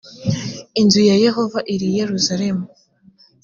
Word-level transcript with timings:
inzu 0.81 1.01
ya 1.09 1.15
yehova 1.25 1.59
iri 1.73 1.85
i 1.89 1.95
yerusalemu 1.99 2.65